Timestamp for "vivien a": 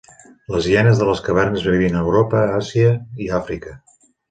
1.75-2.03